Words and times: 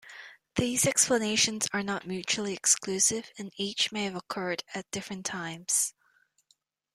These 0.55 0.87
explanations 0.87 1.67
are 1.73 1.83
not 1.83 2.07
mutually 2.07 2.55
exclusive 2.55 3.29
and 3.37 3.51
each 3.57 3.91
may 3.91 4.05
have 4.05 4.15
occurred 4.15 4.63
at 4.73 4.89
different 4.89 5.27
times. 5.27 5.93